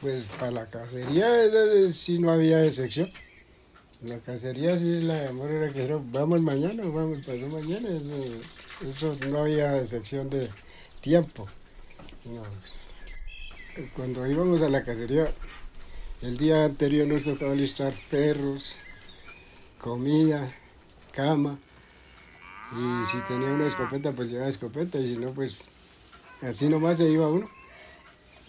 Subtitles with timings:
[0.00, 1.28] Pues para la cacería
[1.92, 3.10] sí no había excepción.
[4.02, 7.88] La cacería sí la amor era que dijeron, vamos mañana, vamos pasado mañana.
[8.88, 10.48] Eso, no había excepción de
[11.00, 11.48] tiempo.
[13.96, 15.32] Cuando íbamos a la cacería,
[16.22, 18.76] el día anterior nos tocaba listar perros,
[19.80, 20.48] comida,
[21.12, 21.58] cama.
[22.72, 24.98] Y si tenía una escopeta, pues llevaba escopeta.
[24.98, 25.64] Y si no, pues
[26.42, 27.50] así nomás se iba uno,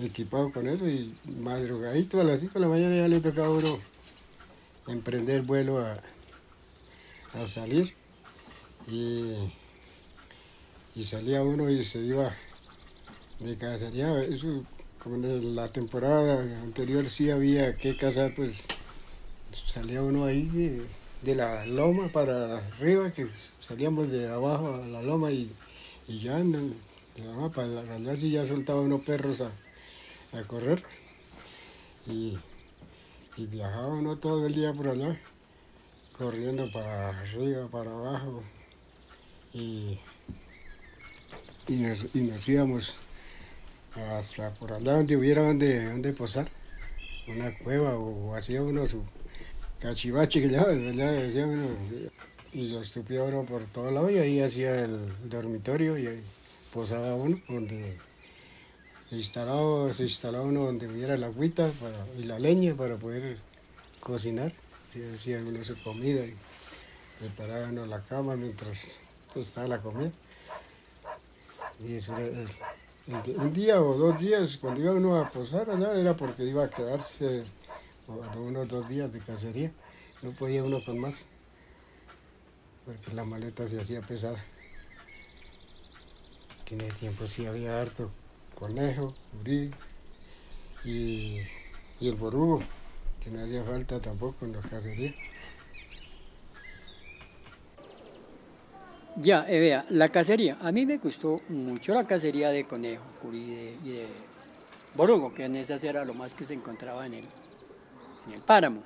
[0.03, 0.87] equipado con eso.
[0.87, 3.79] Y madrugadito a las 5 de la mañana ya le tocaba uno
[4.87, 5.99] emprender vuelo a,
[7.33, 7.93] a salir.
[8.87, 9.33] Y,
[10.95, 12.33] y salía uno y se iba
[13.39, 14.21] de cacería.
[14.23, 14.63] Eso,
[15.01, 18.65] como en la temporada anterior sí había que cazar, pues
[19.51, 20.85] salía uno ahí de,
[21.21, 23.27] de la loma para arriba, que
[23.59, 25.51] salíamos de abajo a la loma y,
[26.07, 26.75] y ya en
[27.17, 29.43] la loma sí ya soltaba unos perros
[30.33, 30.83] a correr.
[32.07, 32.37] Y,
[33.37, 35.19] y viajaba uno todo el día por allá,
[36.17, 38.43] corriendo para arriba, para abajo.
[39.53, 39.99] Y,
[41.67, 42.99] y, nos, y nos íbamos
[43.95, 46.47] hasta por allá donde hubiera donde, donde posar,
[47.27, 49.03] una cueva o hacía uno su
[49.79, 51.13] cachivache que ¿verdad?
[51.13, 51.69] Decía uno,
[52.53, 54.99] y lo estupía uno por todo lado y ahí hacía el
[55.29, 56.23] dormitorio y ahí
[56.73, 57.97] posaba uno donde
[59.09, 61.69] se instalaba uno donde hubiera la agüita
[62.19, 63.39] y la leña para poder
[63.99, 64.53] cocinar,
[64.93, 66.35] y hacía uno su comida y
[67.19, 68.99] preparaba uno la cama mientras
[69.35, 70.11] estaba la comida.
[71.79, 75.99] Y eso era, eh, un día o dos días, cuando iba uno a posar allá,
[75.99, 77.43] era porque iba a quedarse
[78.35, 79.71] unos dos días de cacería.
[80.21, 81.25] No podía uno con más,
[82.85, 84.43] porque la maleta se hacía pesada.
[86.65, 88.11] Tiene tiempo, sí había harto
[88.59, 89.71] conejo, curí
[90.83, 91.39] y,
[92.01, 92.61] el borugo,
[93.23, 95.13] que no hacía falta tampoco en la cacería.
[99.15, 100.57] Ya, eh, vea, la cacería.
[100.61, 104.07] A mí me gustó mucho la cacería de conejo, curí y de
[104.95, 107.25] borugo, que en esas era lo más que se encontraba en el,
[108.45, 108.81] páramo.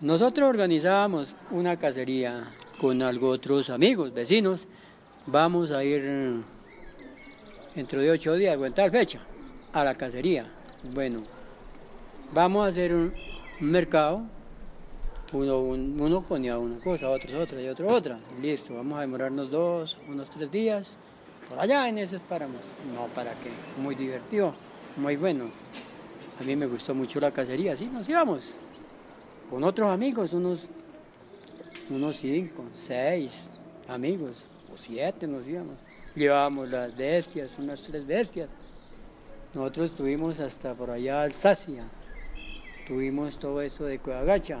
[0.00, 2.44] Nosotros organizábamos una cacería
[2.80, 4.68] con algo otros amigos, vecinos.
[5.26, 6.04] Vamos a ir
[7.74, 9.20] dentro de ocho días o en fecha
[9.72, 10.46] a la cacería.
[10.94, 11.22] Bueno,
[12.32, 13.12] vamos a hacer un,
[13.60, 14.22] un mercado.
[15.32, 18.18] Uno, un- uno ponía una cosa, otros otra y otro otra.
[18.40, 20.96] Listo, vamos a demorarnos dos, unos tres días
[21.48, 22.60] por allá en esos páramos.
[22.94, 24.54] No, para qué, muy divertido,
[24.96, 25.50] muy bueno.
[26.40, 28.54] A mí me gustó mucho la cacería, sí, nos íbamos
[29.50, 30.60] con otros amigos, unos,
[31.90, 33.50] unos cinco, seis
[33.88, 35.74] amigos, o siete nos íbamos.
[36.18, 38.50] Llevábamos las bestias, unas tres bestias.
[39.54, 41.84] Nosotros estuvimos hasta por allá Alsacia,
[42.88, 44.58] tuvimos todo eso de Cuevagacha,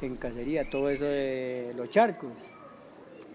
[0.00, 2.32] en cacería, todo eso de los charcos,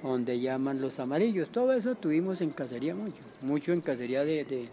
[0.02, 4.70] donde llaman los amarillos, todo eso tuvimos en cacería mucho, mucho en cacería de, de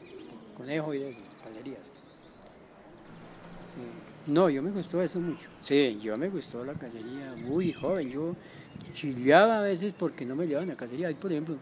[0.56, 1.92] conejo y de cacerías.
[4.26, 5.50] No, yo me gustó eso mucho.
[5.60, 8.10] Sí, yo me gustó la cacería muy joven.
[8.10, 8.34] Yo
[8.94, 11.08] chillaba a veces porque no me llevaban a cacería.
[11.08, 11.58] Ahí, por ejemplo,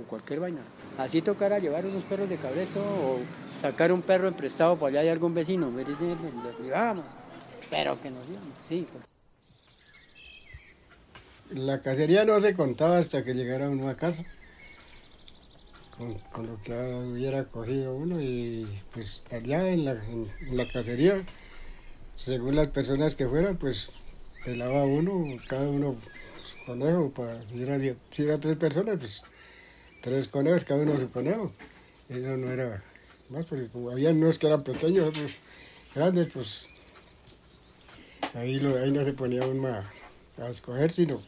[0.00, 0.62] o cualquier vaina.
[0.98, 3.20] Así tocara llevar unos perros de cabresto o
[3.58, 5.70] sacar un perro emprestado por allá de algún vecino.
[5.70, 7.04] me dicen, Los llevábamos.
[7.70, 8.86] Pero que nos íbamos, sí.
[8.92, 9.04] pues.
[11.54, 14.24] La cacería no se contaba hasta que llegara uno a casa,
[15.98, 19.96] con, con lo que hubiera cogido uno y pues allá en la,
[20.72, 21.22] cacería,
[22.14, 23.92] según las personas que fueran, pues
[24.46, 25.94] pelaba uno, cada uno
[26.42, 27.78] su conejo, para, si, era,
[28.08, 29.22] si eran tres personas, pues
[30.02, 31.52] tres conejos, cada uno su conejo.
[32.08, 32.82] Eso no era
[33.30, 35.38] más, porque como había unos que eran pequeños, otros
[35.94, 36.66] grandes, pues
[38.34, 39.82] ahí, ahí no se ponía uno a,
[40.42, 41.18] a escoger, sino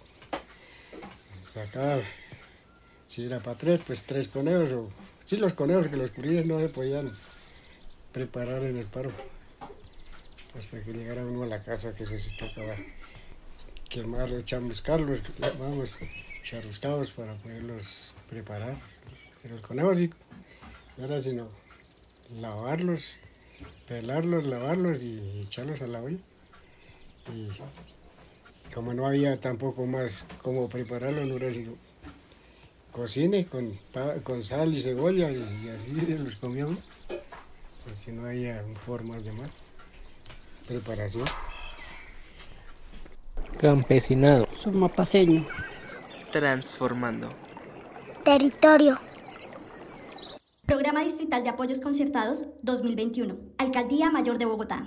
[1.50, 2.03] sacaba,
[3.06, 4.91] si era para tres, pues tres conejos, o
[5.25, 7.17] sí los conejos, que los curíes no se podían
[8.12, 9.12] preparar en el paro,
[10.59, 12.77] hasta que llegara uno a la casa, que sí tocaba
[13.88, 15.20] quemarlos, chamuscarlos,
[15.59, 15.97] vamos,
[16.44, 18.76] charruscados para poderlos preparar,
[19.43, 20.11] pero el conejo sí,
[20.99, 21.49] no era sino
[22.38, 23.19] lavarlos,
[23.88, 26.19] pelarlos, lavarlos y echarlos a la olla.
[27.32, 27.49] Y
[28.75, 31.73] como no había tampoco más cómo prepararlo, no era sino
[32.93, 33.73] cocine con,
[34.23, 39.50] con sal y cebolla y, y así los comíamos, porque no había formas de más
[40.69, 41.26] preparación.
[43.58, 44.46] Campesinado.
[44.55, 45.46] Sumapaseño.
[46.34, 47.28] Transformando.
[48.25, 48.96] Territorio.
[50.66, 53.38] Programa Distrital de Apoyos Concertados 2021.
[53.56, 54.84] Alcaldía Mayor de Bogotá.